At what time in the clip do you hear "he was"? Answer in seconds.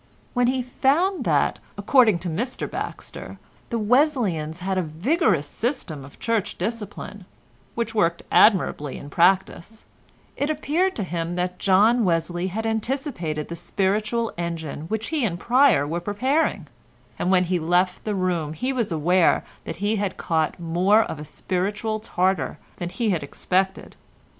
18.53-18.91